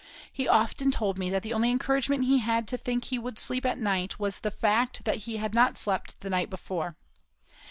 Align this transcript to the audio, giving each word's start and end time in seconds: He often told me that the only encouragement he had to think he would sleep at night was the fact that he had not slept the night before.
He 0.33 0.47
often 0.47 0.89
told 0.89 1.19
me 1.19 1.29
that 1.29 1.43
the 1.43 1.53
only 1.53 1.69
encouragement 1.69 2.23
he 2.25 2.39
had 2.39 2.67
to 2.69 2.77
think 2.79 3.03
he 3.05 3.19
would 3.19 3.37
sleep 3.37 3.67
at 3.67 3.77
night 3.77 4.17
was 4.17 4.39
the 4.39 4.49
fact 4.49 5.05
that 5.05 5.17
he 5.29 5.37
had 5.37 5.53
not 5.53 5.77
slept 5.77 6.19
the 6.21 6.29
night 6.31 6.49
before. 6.49 6.95